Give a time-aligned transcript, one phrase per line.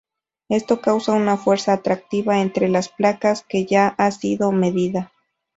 [0.49, 5.13] Esto causa una fuerza atractiva entre las placas, que ya ha sido medida.